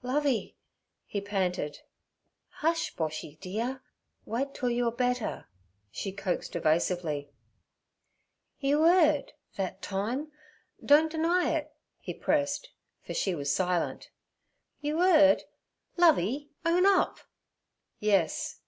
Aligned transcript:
'Lovey' 0.00 0.54
he 1.06 1.20
panted. 1.20 1.80
'Hush, 2.60 2.94
Boshy 2.94 3.40
dear! 3.40 3.82
Wait 4.24 4.54
till 4.54 4.70
you 4.70 4.86
are 4.86 4.92
better' 4.92 5.48
she 5.90 6.12
coaxed 6.12 6.54
evasively. 6.54 7.32
'You 8.60 8.84
'eerd—thet—time—don't 8.86 11.10
deny—it' 11.10 11.72
he 11.98 12.14
pressed, 12.14 12.70
for 13.00 13.12
she 13.12 13.34
was 13.34 13.52
silent. 13.52 14.10
'You—'eerd? 14.80 15.42
Lovey, 15.96 16.52
own 16.64 16.86
up.' 16.86 17.18
'Yes.' 17.98 18.60